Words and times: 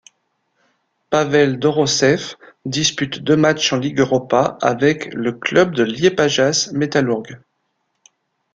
Pāvels 1.11 1.59
Doroševs 1.59 2.35
dispute 2.65 3.19
deux 3.19 3.37
matchs 3.37 3.71
en 3.71 3.77
Ligue 3.77 3.99
Europa 3.99 4.57
avec 4.59 5.13
le 5.13 5.31
club 5.31 5.75
du 5.75 5.85
Liepājas 5.85 6.71
Metalurgs. 6.73 7.37